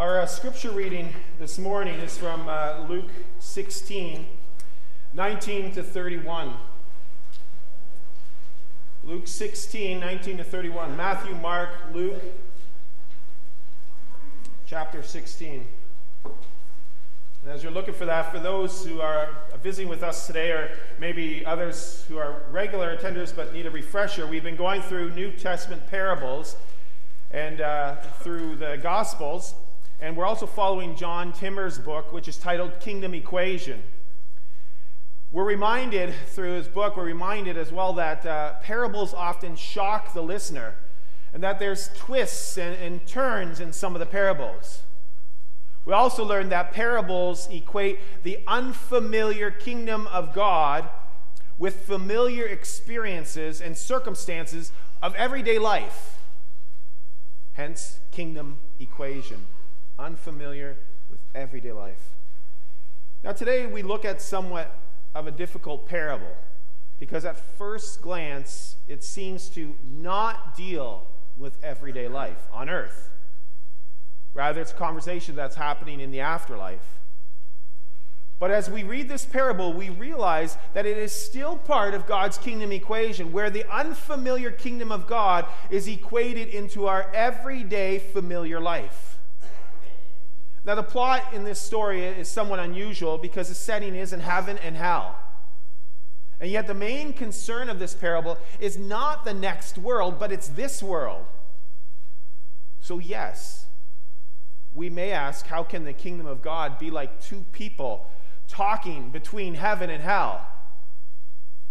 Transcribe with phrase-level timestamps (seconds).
[0.00, 4.24] Our uh, scripture reading this morning is from uh, Luke 16,
[5.12, 6.54] 19 to 31.
[9.04, 10.96] Luke 16, 19 to 31.
[10.96, 12.18] Matthew, Mark, Luke,
[14.66, 15.66] chapter 16.
[16.24, 16.32] And
[17.52, 19.28] as you're looking for that, for those who are
[19.62, 24.26] visiting with us today, or maybe others who are regular attenders but need a refresher,
[24.26, 26.56] we've been going through New Testament parables
[27.32, 29.52] and uh, through the Gospels.
[30.00, 33.82] And we're also following John Timmer's book, which is titled Kingdom Equation.
[35.30, 40.22] We're reminded through his book, we're reminded as well that uh, parables often shock the
[40.22, 40.74] listener
[41.34, 44.82] and that there's twists and, and turns in some of the parables.
[45.84, 50.88] We also learn that parables equate the unfamiliar kingdom of God
[51.58, 56.18] with familiar experiences and circumstances of everyday life.
[57.52, 59.46] Hence, kingdom equation
[60.00, 60.76] unfamiliar
[61.10, 62.14] with everyday life.
[63.22, 64.78] Now, today we look at somewhat
[65.14, 66.36] of a difficult parable
[66.98, 71.06] because at first glance it seems to not deal
[71.36, 73.10] with everyday life on earth.
[74.32, 77.00] Rather, it's a conversation that's happening in the afterlife.
[78.38, 82.38] But as we read this parable, we realize that it is still part of God's
[82.38, 89.18] kingdom equation, where the unfamiliar kingdom of God is equated into our everyday familiar life.
[90.64, 94.58] Now, the plot in this story is somewhat unusual because the setting is in heaven
[94.58, 95.16] and hell.
[96.38, 100.48] And yet, the main concern of this parable is not the next world, but it's
[100.48, 101.24] this world.
[102.80, 103.66] So, yes,
[104.74, 108.10] we may ask how can the kingdom of God be like two people
[108.48, 110.46] talking between heaven and hell?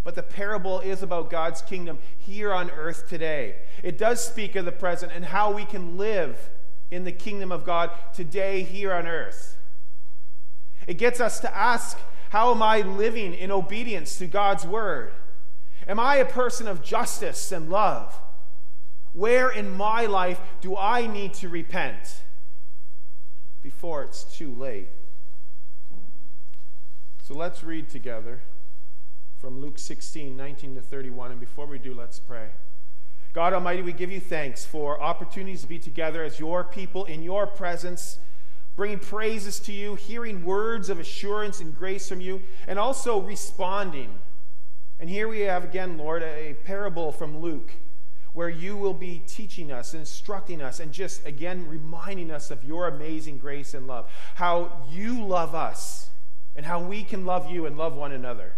[0.03, 3.57] But the parable is about God's kingdom here on earth today.
[3.83, 6.49] It does speak of the present and how we can live
[6.91, 9.57] in the kingdom of God today here on earth.
[10.87, 11.97] It gets us to ask
[12.29, 15.13] how am I living in obedience to God's word?
[15.88, 18.19] Am I a person of justice and love?
[19.13, 22.22] Where in my life do I need to repent
[23.63, 24.89] before it's too late?
[27.23, 28.41] So let's read together
[29.39, 31.31] from Luke 16, 19 to 31.
[31.31, 32.49] And before we do, let's pray.
[33.31, 37.22] God Almighty, we give you thanks for opportunities to be together as your people in
[37.22, 38.17] your presence,
[38.75, 44.17] bringing praises to you, hearing words of assurance and grace from you, and also responding.
[45.00, 47.72] And here we have again, Lord, a parable from Luke
[48.34, 52.88] where you will be teaching us, instructing us, and just again reminding us of your
[52.88, 56.09] amazing grace and love, how you love us,
[56.56, 58.53] and how we can love you and love one another.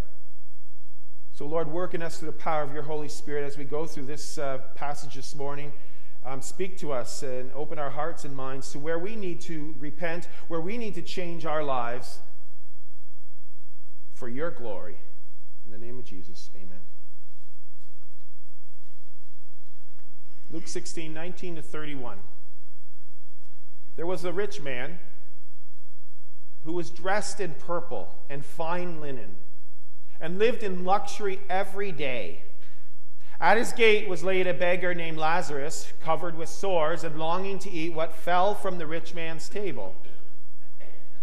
[1.42, 3.84] So, Lord, work in us through the power of your Holy Spirit as we go
[3.84, 5.72] through this uh, passage this morning.
[6.24, 9.74] Um, speak to us and open our hearts and minds to where we need to
[9.80, 12.20] repent, where we need to change our lives
[14.14, 14.98] for your glory.
[15.66, 16.78] In the name of Jesus, amen.
[20.52, 22.18] Luke 16, 19 to 31.
[23.96, 25.00] There was a rich man
[26.64, 29.38] who was dressed in purple and fine linen
[30.22, 32.42] and lived in luxury every day.
[33.40, 37.70] At his gate was laid a beggar named Lazarus, covered with sores and longing to
[37.70, 39.96] eat what fell from the rich man's table.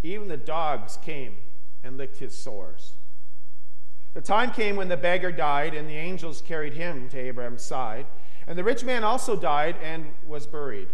[0.03, 1.37] Even the dogs came
[1.81, 2.91] and licked his sores.
[4.13, 8.05] The time came when the beggar died, and the angels carried him to Abraham's side.
[8.47, 10.89] And the rich man also died and was buried.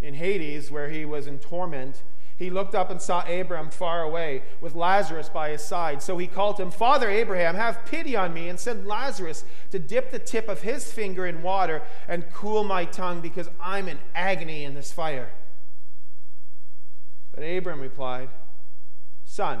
[0.00, 2.02] In Hades, where he was in torment,
[2.40, 6.02] he looked up and saw Abraham far away with Lazarus by his side.
[6.02, 10.10] So he called him, Father Abraham, have pity on me, and send Lazarus to dip
[10.10, 14.64] the tip of his finger in water and cool my tongue, because I'm in agony
[14.64, 15.30] in this fire.
[17.34, 18.30] But Abraham replied,
[19.26, 19.60] Son,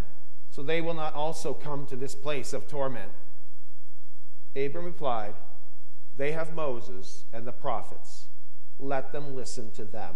[0.51, 3.11] so they will not also come to this place of torment.
[4.55, 5.33] Abram replied,
[6.17, 8.25] They have Moses and the prophets.
[8.77, 10.15] Let them listen to them.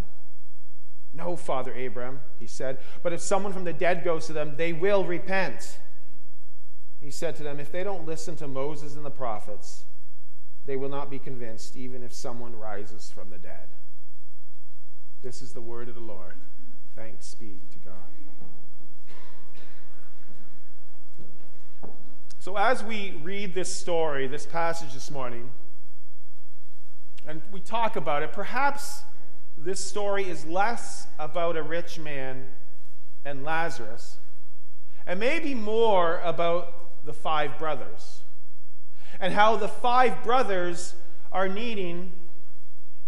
[1.14, 4.74] No, Father Abram, he said, but if someone from the dead goes to them, they
[4.74, 5.80] will repent.
[7.00, 9.86] He said to them, If they don't listen to Moses and the prophets,
[10.66, 13.70] they will not be convinced, even if someone rises from the dead.
[15.24, 16.36] This is the word of the Lord.
[16.96, 17.94] Thanks be to God.
[22.46, 25.50] So, as we read this story, this passage this morning,
[27.28, 29.02] and we talk about it, perhaps
[29.58, 32.50] this story is less about a rich man
[33.26, 34.18] and Lazarus,
[35.08, 38.20] and maybe more about the five brothers,
[39.20, 40.94] and how the five brothers
[41.32, 42.12] are needing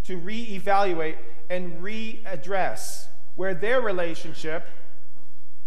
[0.06, 1.18] to reevaluate
[1.48, 3.06] and readdress
[3.36, 4.68] where their relationship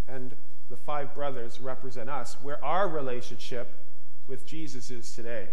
[0.09, 0.35] and
[0.71, 3.75] the five brothers represent us, where our relationship
[4.29, 5.49] with Jesus is today.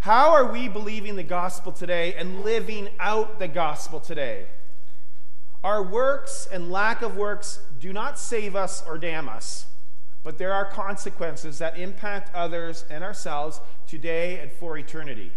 [0.00, 4.46] How are we believing the gospel today and living out the gospel today?
[5.64, 9.66] Our works and lack of works do not save us or damn us,
[10.22, 15.32] but there are consequences that impact others and ourselves today and for eternity.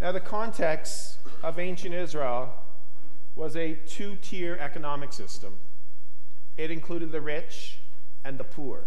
[0.00, 2.54] Now, the context of ancient Israel
[3.36, 5.58] was a two tier economic system,
[6.56, 7.78] it included the rich
[8.24, 8.84] and the poor.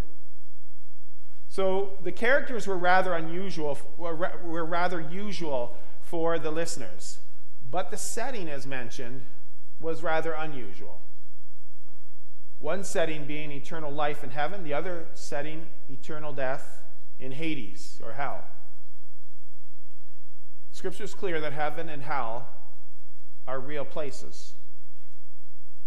[1.47, 7.19] So the characters were rather unusual, were rather usual for the listeners,
[7.71, 9.25] but the setting, as mentioned,
[9.79, 11.01] was rather unusual.
[12.59, 16.83] One setting being eternal life in heaven, the other setting eternal death
[17.19, 18.43] in Hades or hell.
[20.71, 22.47] Scripture is clear that heaven and hell
[23.47, 24.53] are real places.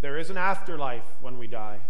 [0.01, 1.81] There is an afterlife when we die.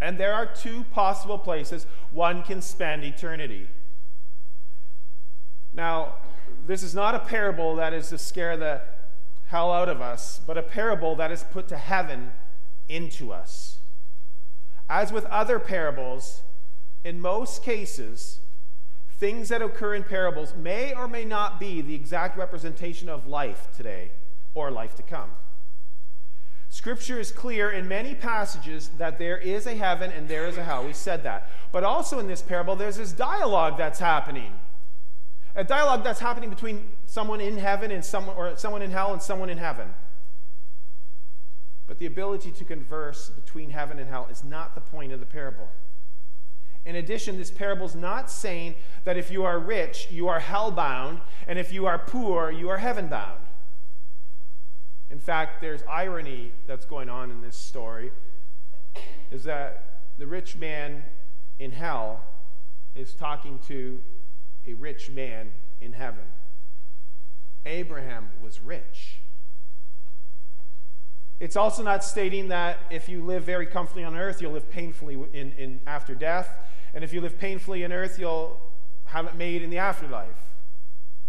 [0.00, 3.68] And there are two possible places one can spend eternity.
[5.72, 6.14] Now,
[6.66, 8.80] this is not a parable that is to scare the
[9.46, 12.32] hell out of us, but a parable that is put to heaven
[12.88, 13.78] into us.
[14.88, 16.42] As with other parables,
[17.04, 18.40] in most cases,
[19.18, 23.68] things that occur in parables may or may not be the exact representation of life
[23.76, 24.10] today
[24.54, 25.30] or life to come.
[26.72, 30.62] Scripture is clear in many passages that there is a heaven and there is a
[30.62, 30.84] hell.
[30.84, 31.50] We said that.
[31.72, 34.52] But also in this parable, there's this dialogue that's happening.
[35.56, 39.20] A dialogue that's happening between someone in heaven and someone or someone in hell and
[39.20, 39.92] someone in heaven.
[41.88, 45.26] But the ability to converse between heaven and hell is not the point of the
[45.26, 45.68] parable.
[46.86, 51.20] In addition, this parable is not saying that if you are rich, you are hell-bound,
[51.48, 53.39] and if you are poor, you are heaven-bound.
[53.39, 53.39] In
[55.20, 58.10] fact, there's irony that's going on in this story
[59.30, 61.04] is that the rich man
[61.58, 62.20] in hell
[62.94, 64.00] is talking to
[64.66, 66.24] a rich man in heaven.
[67.64, 69.20] Abraham was rich.
[71.38, 75.14] It's also not stating that if you live very comfortably on earth, you'll live painfully
[75.32, 76.54] in, in after death.
[76.92, 78.60] And if you live painfully in earth, you'll
[79.06, 80.49] have it made in the afterlife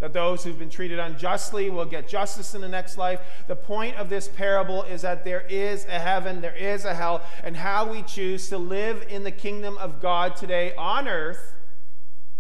[0.01, 3.21] that those who've been treated unjustly will get justice in the next life.
[3.47, 7.21] The point of this parable is that there is a heaven, there is a hell,
[7.43, 11.53] and how we choose to live in the kingdom of God today on earth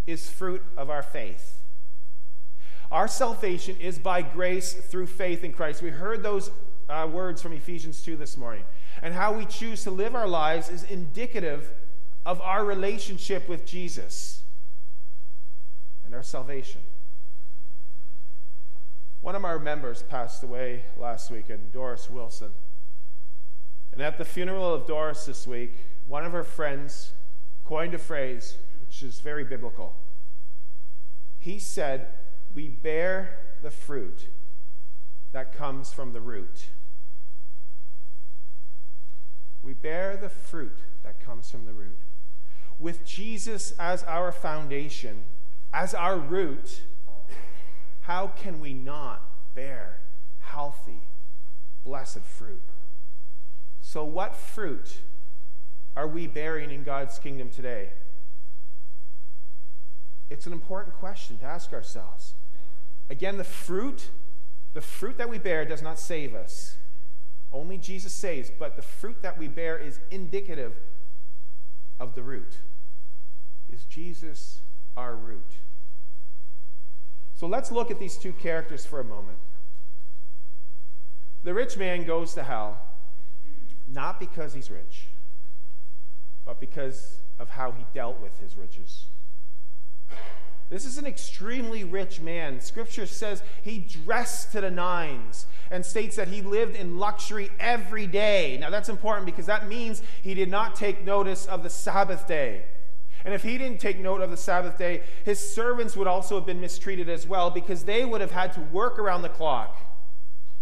[0.07, 1.59] is fruit of our faith.
[2.91, 5.83] Our salvation is by grace through faith in Christ.
[5.83, 6.49] We heard those
[6.89, 8.63] uh, words from Ephesians 2 this morning.
[9.03, 11.71] And how we choose to live our lives is indicative
[12.25, 14.41] of our relationship with Jesus
[16.05, 16.81] and our salvation.
[19.21, 22.51] One of our members passed away last weekend, Doris Wilson.
[23.93, 25.75] And at the funeral of Doris this week,
[26.07, 27.13] one of her friends
[27.63, 29.95] coined a phrase which is very biblical.
[31.37, 32.07] He said,
[32.55, 34.27] We bear the fruit
[35.31, 36.69] that comes from the root.
[39.63, 41.97] We bear the fruit that comes from the root.
[42.79, 45.23] With Jesus as our foundation,
[45.71, 46.81] as our root,
[48.01, 49.21] how can we not
[49.55, 49.99] bear
[50.39, 51.01] healthy,
[51.83, 52.61] blessed fruit?
[53.81, 54.99] So, what fruit
[55.95, 57.89] are we bearing in God's kingdom today?
[60.29, 62.33] It's an important question to ask ourselves.
[63.09, 64.09] Again, the fruit,
[64.73, 66.77] the fruit that we bear does not save us.
[67.51, 70.73] Only Jesus saves, but the fruit that we bear is indicative
[71.99, 72.59] of the root.
[73.69, 74.61] Is Jesus
[74.95, 75.45] our root?
[77.41, 79.39] So let's look at these two characters for a moment.
[81.43, 82.77] The rich man goes to hell
[83.87, 85.07] not because he's rich,
[86.45, 89.05] but because of how he dealt with his riches.
[90.69, 92.61] This is an extremely rich man.
[92.61, 98.05] Scripture says he dressed to the nines and states that he lived in luxury every
[98.05, 98.59] day.
[98.61, 102.65] Now, that's important because that means he did not take notice of the Sabbath day.
[103.23, 106.45] And if he didn't take note of the Sabbath day, his servants would also have
[106.45, 109.77] been mistreated as well because they would have had to work around the clock.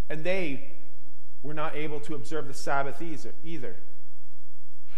[0.10, 0.72] And they
[1.42, 3.02] were not able to observe the Sabbath
[3.44, 3.76] either.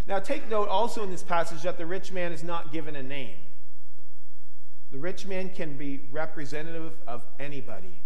[0.07, 3.03] Now, take note also in this passage that the rich man is not given a
[3.03, 3.35] name.
[4.91, 8.01] The rich man can be representative of anybody,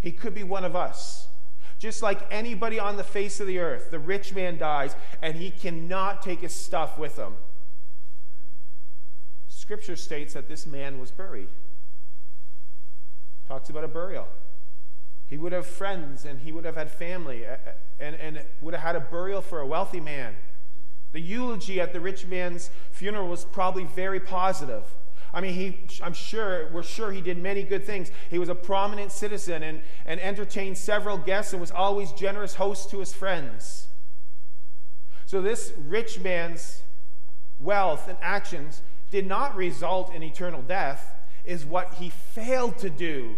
[0.00, 1.26] he could be one of us.
[1.78, 5.50] Just like anybody on the face of the earth, the rich man dies and he
[5.50, 7.34] cannot take his stuff with him.
[9.68, 11.48] Scripture states that this man was buried.
[13.46, 14.26] Talks about a burial.
[15.26, 17.44] He would have friends and he would have had family
[18.00, 20.36] and, and would have had a burial for a wealthy man.
[21.12, 24.84] The eulogy at the rich man's funeral was probably very positive.
[25.34, 28.10] I mean, he, I'm sure, we're sure he did many good things.
[28.30, 32.88] He was a prominent citizen and, and entertained several guests and was always generous host
[32.92, 33.88] to his friends.
[35.26, 36.80] So, this rich man's
[37.60, 43.36] wealth and actions did not result in eternal death, is what he failed to do,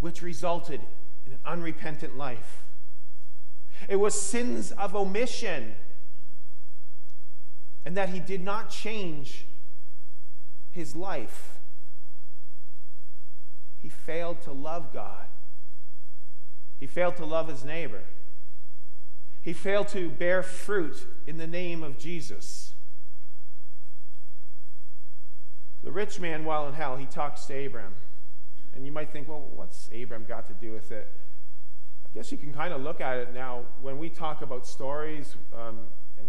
[0.00, 0.80] which resulted
[1.26, 2.62] in an unrepentant life.
[3.88, 5.74] It was sins of omission
[7.84, 9.46] and that he did not change
[10.70, 11.58] his life.
[13.80, 15.26] He failed to love God.
[16.78, 18.02] He failed to love his neighbor.
[19.42, 22.74] He failed to bear fruit in the name of Jesus.
[25.82, 27.94] The rich man, while in hell, he talks to Abram.
[28.74, 31.12] And you might think, well, what's Abram got to do with it?
[32.04, 33.62] I guess you can kind of look at it now.
[33.80, 35.78] When we talk about stories, um,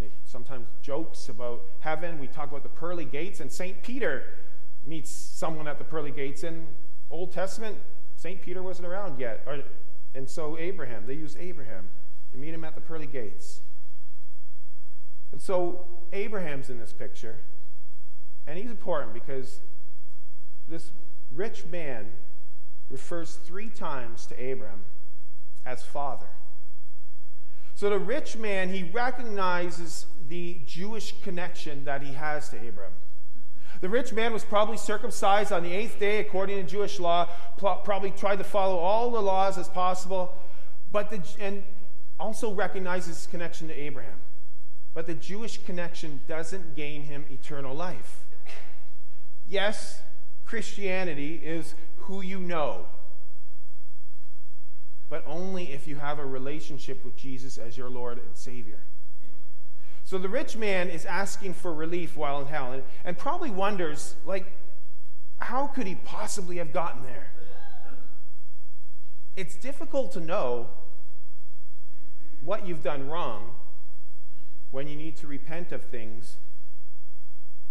[0.01, 2.19] and sometimes jokes about heaven.
[2.19, 3.81] We talk about the pearly gates, and St.
[3.83, 4.23] Peter
[4.85, 6.43] meets someone at the pearly gates.
[6.43, 6.67] In
[7.09, 7.77] Old Testament,
[8.15, 8.41] St.
[8.41, 9.43] Peter wasn't around yet.
[9.45, 9.59] Or,
[10.15, 11.89] and so Abraham, they use Abraham.
[12.33, 13.61] You meet him at the pearly gates.
[15.31, 17.37] And so Abraham's in this picture,
[18.47, 19.59] and he's important because
[20.67, 20.91] this
[21.33, 22.11] rich man
[22.89, 24.83] refers three times to Abraham
[25.65, 26.27] as father.
[27.75, 32.93] So the rich man, he recognizes the Jewish connection that he has to Abram.
[33.79, 38.11] The rich man was probably circumcised on the eighth day according to Jewish law, probably
[38.11, 40.35] tried to follow all the laws as possible,
[40.91, 41.63] but the, and
[42.19, 44.19] also recognizes his connection to Abraham.
[44.93, 48.25] But the Jewish connection doesn't gain him eternal life.
[49.51, 50.01] Yes,
[50.45, 52.85] Christianity is who you know,
[55.09, 58.79] but only if you have a relationship with Jesus as your Lord and Savior.
[60.05, 64.15] So the rich man is asking for relief while in hell and, and probably wonders,
[64.25, 64.53] like,
[65.39, 67.27] how could he possibly have gotten there?
[69.35, 70.69] It's difficult to know
[72.41, 73.55] what you've done wrong
[74.71, 76.37] when you need to repent of things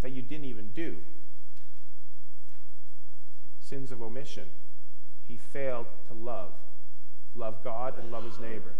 [0.03, 0.97] that you didn't even do.
[3.71, 4.49] Sins of omission.
[5.29, 6.51] He failed to love
[7.33, 8.73] love God and love his neighbor.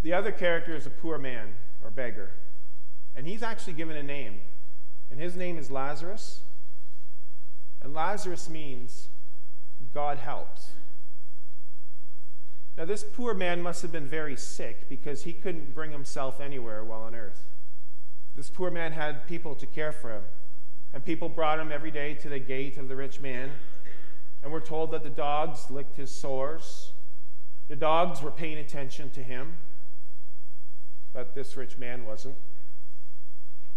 [0.00, 1.52] The other character is a poor man
[1.84, 2.30] or beggar,
[3.14, 4.40] and he's actually given a name,
[5.10, 6.40] and his name is Lazarus.
[7.82, 9.08] And Lazarus means
[9.92, 10.70] God helps.
[12.78, 16.82] Now, this poor man must have been very sick because he couldn't bring himself anywhere
[16.82, 17.44] while on earth.
[18.34, 20.22] This poor man had people to care for him,
[20.94, 23.50] and people brought him every day to the gate of the rich man
[24.44, 26.92] and we're told that the dogs licked his sores.
[27.68, 29.56] The dogs were paying attention to him,
[31.14, 32.36] but this rich man wasn't.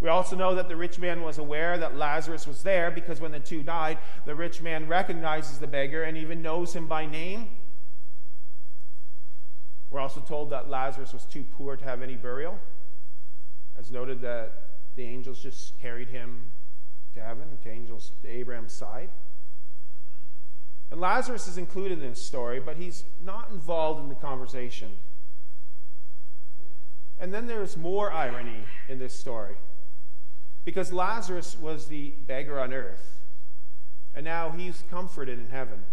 [0.01, 3.31] We also know that the rich man was aware that Lazarus was there because when
[3.31, 7.47] the two died, the rich man recognizes the beggar and even knows him by name.
[9.89, 12.59] We're also told that Lazarus was too poor to have any burial,
[13.79, 14.51] as noted that
[14.97, 16.51] the angels just carried him
[17.17, 19.09] to heaven, to angels to Abraham's side.
[20.89, 24.91] And Lazarus is included in this story, but he's not involved in the conversation.
[27.19, 29.55] And then there's more irony in this story.
[30.63, 33.19] Because Lazarus was the beggar on earth,
[34.13, 35.83] and now he's comforted in heaven.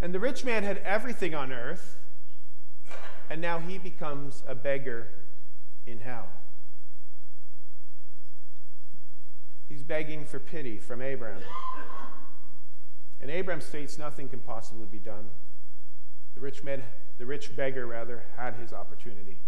[0.00, 1.98] And the rich man had everything on earth,
[3.30, 5.08] and now he becomes a beggar
[5.86, 6.28] in hell.
[9.68, 11.42] He's begging for pity from Abraham.
[13.20, 15.30] And Abraham states nothing can possibly be done.
[16.34, 16.82] The rich man,
[17.18, 19.38] the rich beggar rather, had his opportunity.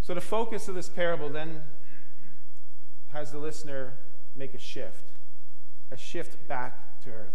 [0.00, 1.64] So the focus of this parable then
[3.08, 3.94] has the listener
[4.36, 5.10] make a shift,
[5.90, 7.34] a shift back to earth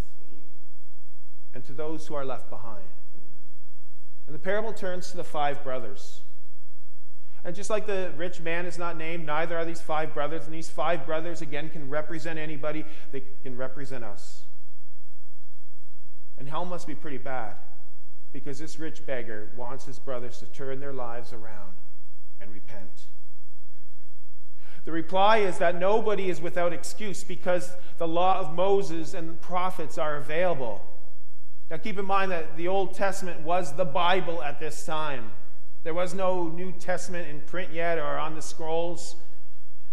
[1.53, 2.85] and to those who are left behind.
[4.25, 6.21] And the parable turns to the five brothers.
[7.43, 10.45] And just like the rich man is not named, neither are these five brothers.
[10.45, 14.43] And these five brothers, again, can represent anybody, they can represent us.
[16.38, 17.55] And hell must be pretty bad
[18.33, 21.74] because this rich beggar wants his brothers to turn their lives around
[22.39, 23.05] and repent.
[24.86, 29.33] The reply is that nobody is without excuse because the law of Moses and the
[29.33, 30.83] prophets are available.
[31.69, 35.31] Now, keep in mind that the Old Testament was the Bible at this time.
[35.83, 39.15] There was no New Testament in print yet or on the scrolls.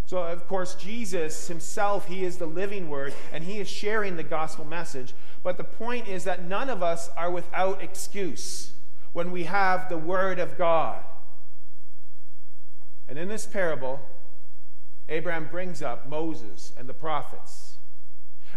[0.07, 4.23] So, of course, Jesus himself, he is the living word, and he is sharing the
[4.23, 5.14] gospel message.
[5.42, 8.73] But the point is that none of us are without excuse
[9.12, 11.02] when we have the word of God.
[13.09, 14.00] And in this parable,
[15.09, 17.76] Abraham brings up Moses and the prophets.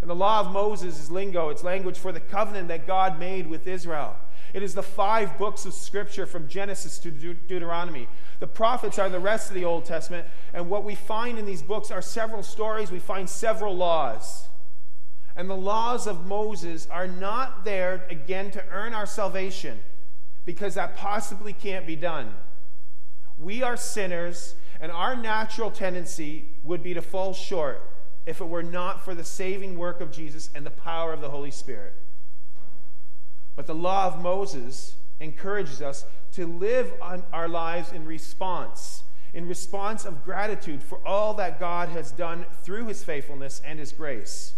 [0.01, 3.47] And the law of Moses is lingo, it's language for the covenant that God made
[3.47, 4.15] with Israel.
[4.53, 8.08] It is the five books of Scripture from Genesis to De- Deuteronomy.
[8.39, 11.62] The prophets are the rest of the Old Testament, and what we find in these
[11.62, 14.48] books are several stories, we find several laws.
[15.36, 19.79] And the laws of Moses are not there, again, to earn our salvation,
[20.46, 22.34] because that possibly can't be done.
[23.38, 27.81] We are sinners, and our natural tendency would be to fall short
[28.25, 31.29] if it were not for the saving work of Jesus and the power of the
[31.29, 32.00] Holy Spirit.
[33.62, 36.91] But the law of Moses encourages us to live
[37.32, 39.03] our lives in response,
[39.36, 43.91] in response of gratitude for all that God has done through his faithfulness and his
[43.91, 44.56] grace.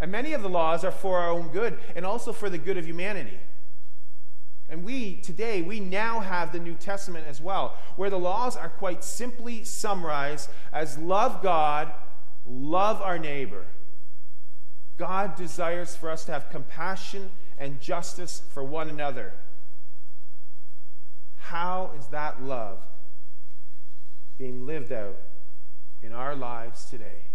[0.00, 2.78] And many of the laws are for our own good and also for the good
[2.78, 3.38] of humanity.
[4.70, 8.70] And we, today, we now have the New Testament as well, where the laws are
[8.70, 11.92] quite simply summarized as love God,
[12.46, 13.66] love our neighbor.
[14.96, 17.28] God desires for us to have compassion
[17.62, 19.32] and justice for one another.
[21.38, 22.80] How is that love
[24.36, 25.16] being lived out
[26.02, 27.26] in our lives today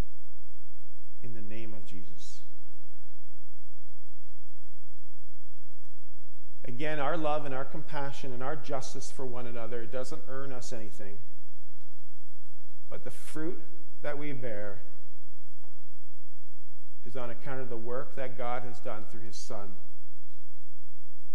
[1.22, 2.40] in the name of Jesus?
[6.66, 10.52] Again, our love and our compassion and our justice for one another it doesn't earn
[10.52, 11.16] us anything.
[12.90, 13.62] But the fruit
[14.02, 14.82] that we bear
[17.06, 19.70] is on account of the work that God has done through his Son.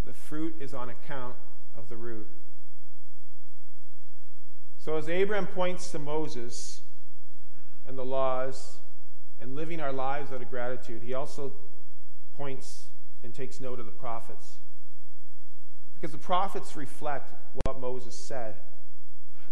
[0.06, 1.36] The fruit is on account
[1.76, 2.28] of the root.
[4.78, 6.82] So, as Abraham points to Moses
[7.88, 8.80] and the laws
[9.40, 11.54] and living our lives out of gratitude, he also
[12.36, 12.88] points
[13.24, 14.58] and takes note of the prophets.
[15.96, 18.56] Because the prophets reflect what Moses said.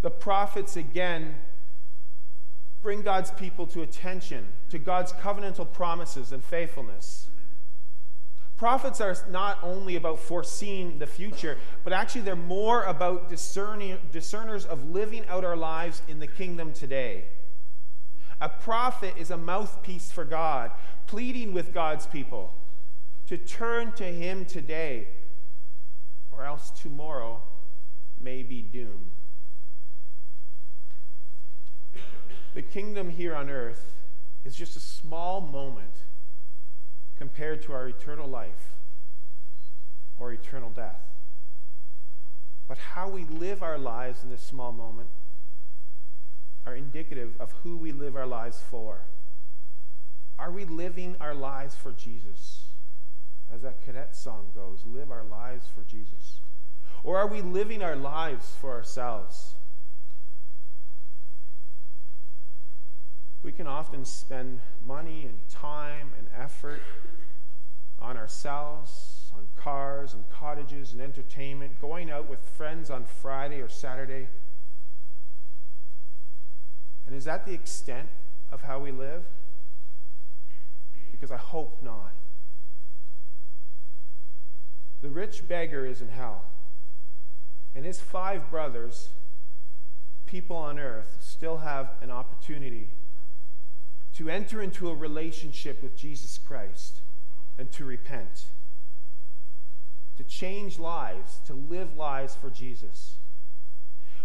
[0.02, 1.36] The prophets, again,
[2.82, 7.30] bring God's people to attention to God's covenantal promises and faithfulness.
[8.62, 14.68] Prophets are not only about foreseeing the future, but actually they're more about discerning, discerners
[14.68, 17.24] of living out our lives in the kingdom today.
[18.40, 20.70] A prophet is a mouthpiece for God,
[21.08, 22.54] pleading with God's people
[23.26, 25.08] to turn to Him today,
[26.32, 27.42] or else tomorrow
[28.20, 29.10] may be doom.
[32.54, 33.96] The kingdom here on earth
[34.46, 35.96] is just a small moment
[37.22, 38.74] compared to our eternal life
[40.18, 41.04] or eternal death.
[42.68, 45.10] But how we live our lives in this small moment
[46.66, 49.02] are indicative of who we live our lives for.
[50.40, 52.64] Are we living our lives for Jesus?
[53.54, 56.40] As that cadet song goes, live our lives for Jesus.
[57.04, 59.54] Or are we living our lives for ourselves?
[63.44, 66.82] We can often spend money and time and effort
[68.00, 73.68] on ourselves, on cars and cottages and entertainment, going out with friends on Friday or
[73.68, 74.28] Saturday.
[77.08, 78.10] And is that the extent
[78.52, 79.24] of how we live?
[81.12, 82.12] Because I hope not.
[85.02, 86.46] The rich beggar is in hell,
[87.74, 89.10] and his five brothers,
[90.28, 92.90] people on earth, still have an opportunity
[94.22, 97.02] to enter into a relationship with Jesus Christ
[97.58, 98.46] and to repent,
[100.16, 103.16] to change lives, to live lives for Jesus.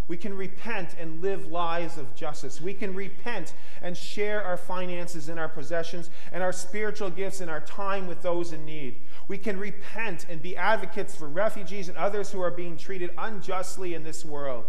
[0.07, 2.61] We can repent and live lives of justice.
[2.61, 7.49] We can repent and share our finances and our possessions and our spiritual gifts and
[7.49, 8.97] our time with those in need.
[9.27, 13.95] We can repent and be advocates for refugees and others who are being treated unjustly
[13.95, 14.65] in this world.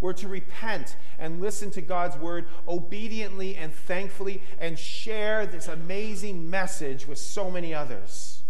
[0.00, 6.48] We're to repent and listen to God's word obediently and thankfully and share this amazing
[6.48, 8.42] message with so many others.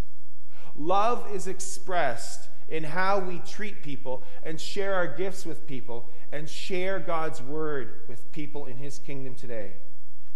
[0.77, 6.49] Love is expressed in how we treat people and share our gifts with people and
[6.49, 9.73] share God's word with people in his kingdom today,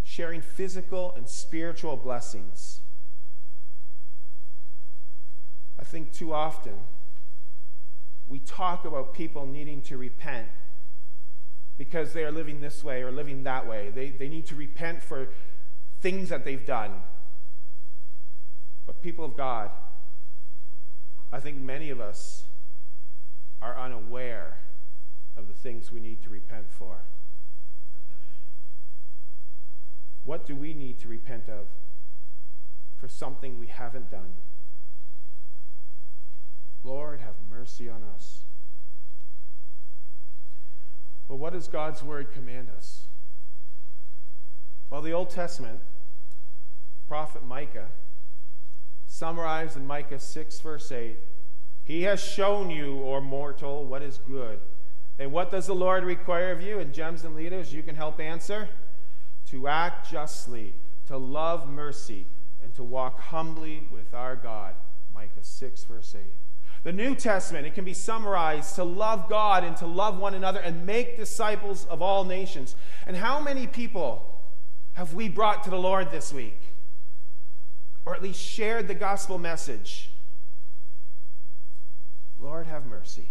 [0.02, 2.80] sharing physical and spiritual blessings.
[5.78, 6.74] I think too often
[8.28, 10.48] we talk about people needing to repent
[11.82, 13.90] because they are living this way or living that way.
[13.92, 15.26] They, they need to repent for
[16.00, 16.92] things that they've done.
[18.86, 19.68] But, people of God,
[21.32, 22.44] I think many of us
[23.60, 24.58] are unaware
[25.36, 26.98] of the things we need to repent for.
[30.24, 31.66] What do we need to repent of
[32.96, 34.34] for something we haven't done?
[36.84, 38.42] Lord, have mercy on us.
[41.32, 43.04] Well, what does God's word command us?
[44.90, 45.80] Well, the Old Testament,
[47.08, 47.88] prophet Micah,
[49.06, 51.16] summarized in Micah 6, verse 8
[51.84, 54.60] He has shown you, O mortal, what is good.
[55.18, 56.78] And what does the Lord require of you?
[56.78, 58.68] And gems and leaders, you can help answer
[59.46, 60.74] to act justly,
[61.06, 62.26] to love mercy,
[62.62, 64.74] and to walk humbly with our God.
[65.14, 66.24] Micah 6, verse 8.
[66.84, 70.58] The New Testament, it can be summarized to love God and to love one another
[70.58, 72.74] and make disciples of all nations.
[73.06, 74.40] And how many people
[74.94, 76.60] have we brought to the Lord this week?
[78.04, 80.10] Or at least shared the gospel message?
[82.40, 83.28] Lord, have mercy.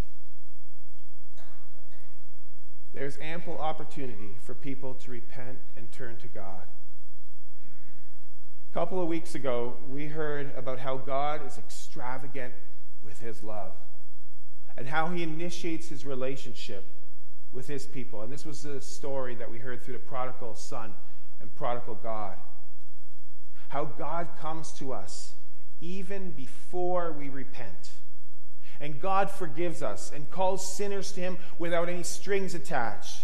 [2.94, 6.66] There's ample opportunity for people to repent and turn to God.
[8.70, 12.54] A couple of weeks ago, we heard about how God is extravagant
[13.04, 13.72] with his love
[14.76, 16.84] and how he initiates his relationship
[17.52, 18.22] with his people.
[18.22, 20.94] And this was the story that we heard through the prodigal son
[21.40, 22.36] and prodigal God.
[23.68, 25.34] How God comes to us
[25.80, 27.90] even before we repent.
[28.80, 33.22] And God forgives us and calls sinners to him without any strings attached.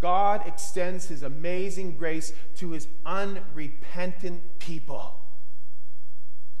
[0.00, 5.18] God extends his amazing grace to his unrepentant people,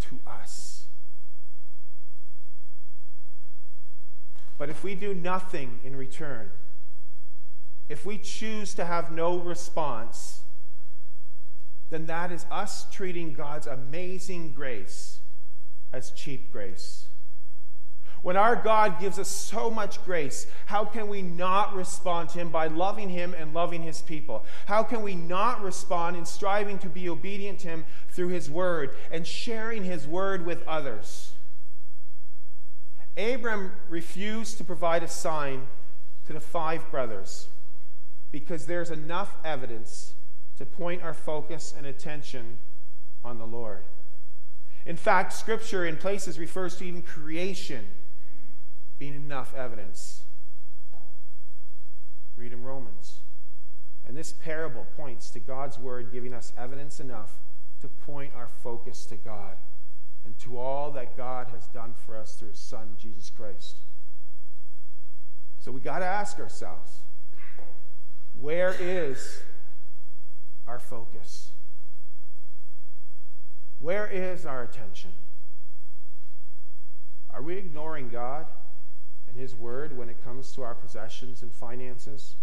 [0.00, 0.73] to us.
[4.56, 6.50] But if we do nothing in return,
[7.88, 10.40] if we choose to have no response,
[11.90, 15.20] then that is us treating God's amazing grace
[15.92, 17.06] as cheap grace.
[18.22, 22.48] When our God gives us so much grace, how can we not respond to Him
[22.48, 24.46] by loving Him and loving His people?
[24.64, 28.92] How can we not respond in striving to be obedient to Him through His Word
[29.12, 31.33] and sharing His Word with others?
[33.16, 35.68] Abram refused to provide a sign
[36.26, 37.48] to the five brothers
[38.32, 40.14] because there's enough evidence
[40.58, 42.58] to point our focus and attention
[43.24, 43.84] on the Lord.
[44.86, 47.86] In fact, Scripture in places refers to even creation
[48.98, 50.22] being enough evidence.
[52.36, 53.20] Read in Romans.
[54.06, 57.36] And this parable points to God's Word giving us evidence enough
[57.80, 59.56] to point our focus to God
[60.24, 63.76] and to all that God has done for us through his Son, Jesus Christ.
[65.60, 66.98] So we got to ask ourselves
[68.40, 69.42] where is
[70.66, 71.50] our focus?
[73.80, 75.12] Where is our attention?
[77.30, 78.46] Are we ignoring God
[79.28, 82.36] and His Word when it comes to our possessions and finances?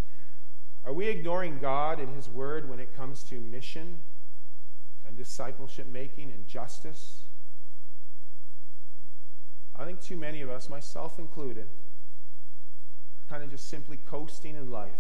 [0.85, 3.99] Are we ignoring God and His Word when it comes to mission
[5.07, 7.21] and discipleship making and justice?
[9.75, 14.71] I think too many of us, myself included, are kind of just simply coasting in
[14.71, 14.91] life.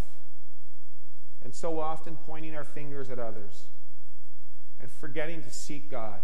[1.43, 3.65] And so often pointing our fingers at others
[4.79, 6.21] and forgetting to seek God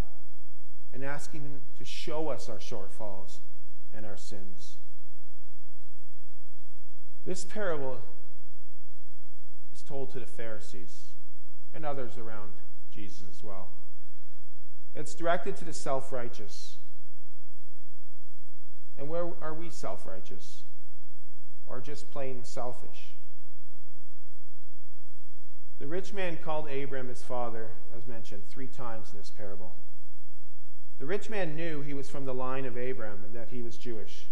[0.93, 3.37] and asking Him to show us our shortfalls
[3.93, 4.77] and our sins.
[7.25, 7.99] This parable
[9.73, 11.07] is told to the Pharisees
[11.73, 12.53] and others around
[12.93, 13.67] Jesus as well.
[14.95, 16.77] It's directed to the self righteous
[18.97, 20.63] and where are we self righteous
[21.67, 23.13] or just plain selfish?
[25.79, 29.75] The rich man called Abram his father, as mentioned, three times in this parable.
[30.97, 33.77] The rich man knew he was from the line of Abram and that he was
[33.77, 34.25] Jewish.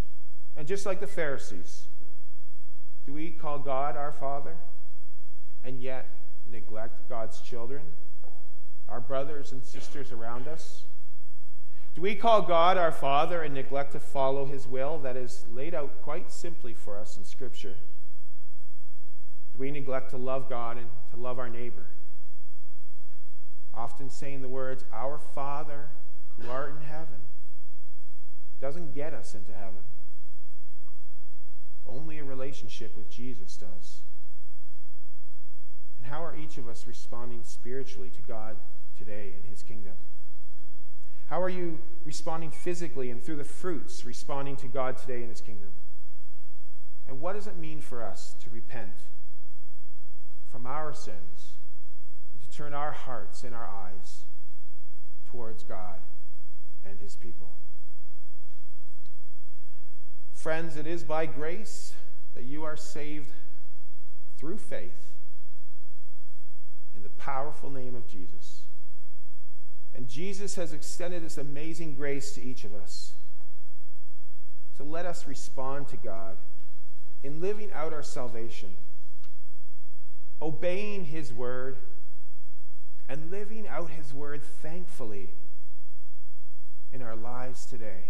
[0.57, 1.85] And just like the Pharisees,
[3.05, 4.55] do we call God our Father
[5.63, 6.07] and yet
[6.51, 7.83] neglect God's children,
[8.89, 10.83] our brothers and sisters around us?
[11.95, 15.73] Do we call God our Father and neglect to follow his will that is laid
[15.73, 17.75] out quite simply for us in Scripture?
[19.53, 21.87] Do we neglect to love God and to love our neighbor?
[23.73, 25.89] Often saying the words, Our Father
[26.37, 27.21] who art in heaven,
[28.59, 29.83] doesn't get us into heaven.
[31.87, 34.01] Only a relationship with Jesus does.
[35.97, 38.57] And how are each of us responding spiritually to God
[38.97, 39.93] today in his kingdom?
[41.29, 45.41] How are you responding physically and through the fruits, responding to God today in His
[45.41, 45.69] kingdom?
[47.07, 48.93] And what does it mean for us to repent
[50.51, 51.53] from our sins
[52.41, 54.21] to turn our hearts and our eyes
[55.29, 55.99] towards God
[56.85, 57.49] and His people?
[60.33, 61.93] Friends, it is by grace
[62.35, 63.31] that you are saved
[64.37, 65.13] through faith
[66.95, 68.61] in the powerful name of Jesus.
[69.95, 73.13] And Jesus has extended this amazing grace to each of us.
[74.77, 76.35] So let us respond to God
[77.23, 78.75] in living out our salvation,
[80.41, 81.77] obeying His word,
[83.07, 85.29] and living out His word thankfully
[86.91, 88.09] in our lives today,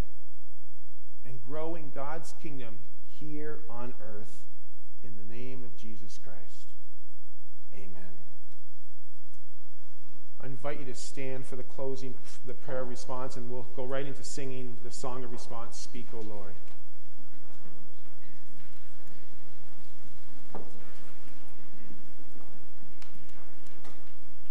[1.26, 2.80] and growing God's kingdom
[3.20, 4.46] here on earth
[5.04, 6.66] in the name of Jesus Christ.
[7.74, 8.25] Amen.
[10.46, 12.14] I invite you to stand for the closing,
[12.46, 16.20] the prayer response, and we'll go right into singing the song of response, Speak, O
[16.20, 16.54] Lord.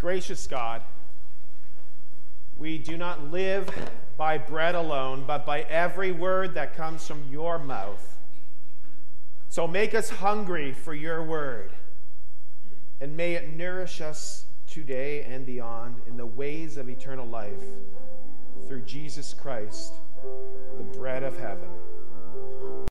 [0.00, 0.82] Gracious God,
[2.58, 3.70] we do not live
[4.16, 8.18] by bread alone, but by every word that comes from your mouth.
[9.48, 11.70] So make us hungry for your word,
[13.00, 17.64] and may it nourish us today and beyond in the ways of eternal life
[18.66, 19.94] through Jesus Christ,
[20.78, 21.68] the bread of heaven.